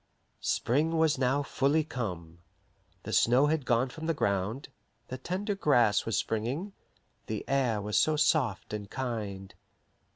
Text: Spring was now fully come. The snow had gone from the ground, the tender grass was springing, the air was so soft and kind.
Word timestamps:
Spring 0.39 0.97
was 0.97 1.19
now 1.19 1.43
fully 1.43 1.83
come. 1.83 2.39
The 3.03 3.13
snow 3.13 3.45
had 3.45 3.67
gone 3.67 3.89
from 3.89 4.07
the 4.07 4.15
ground, 4.15 4.69
the 5.09 5.19
tender 5.19 5.53
grass 5.53 6.07
was 6.07 6.17
springing, 6.17 6.73
the 7.27 7.45
air 7.47 7.79
was 7.79 7.99
so 7.99 8.15
soft 8.15 8.73
and 8.73 8.89
kind. 8.89 9.53